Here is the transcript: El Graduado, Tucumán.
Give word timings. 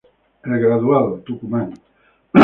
El 0.43 0.59
Graduado, 0.59 1.17
Tucumán. 1.23 1.75